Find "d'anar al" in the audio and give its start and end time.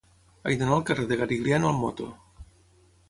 0.61-0.87